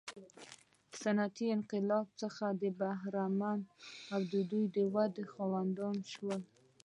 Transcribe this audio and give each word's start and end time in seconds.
صنعتي 1.01 1.45
انقلاب 1.57 2.07
څخه 2.21 2.45
برخمن 2.79 3.59
او 4.13 4.21
د 4.31 4.75
ودې 4.93 5.23
خاوندان 5.33 5.95
شول. 6.11 6.41